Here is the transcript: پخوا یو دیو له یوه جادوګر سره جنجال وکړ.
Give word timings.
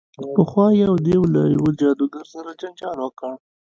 پخوا 0.35 0.67
یو 0.81 0.93
دیو 1.05 1.23
له 1.33 1.41
یوه 1.55 1.71
جادوګر 1.79 2.25
سره 2.33 2.51
جنجال 2.61 2.97
وکړ. 3.01 3.31